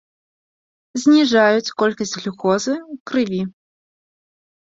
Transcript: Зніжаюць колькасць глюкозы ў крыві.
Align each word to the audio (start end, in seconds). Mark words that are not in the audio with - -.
Зніжаюць 1.01 1.73
колькасць 1.81 2.13
глюкозы 2.21 2.73
ў 2.91 2.93
крыві. 3.13 3.41